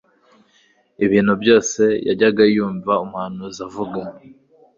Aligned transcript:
Ibintu 1.05 1.33
byose 1.41 1.83
yajyaga 2.07 2.43
yumva 2.55 2.93
umuhanuzi 3.05 3.59
avuga, 3.67 3.99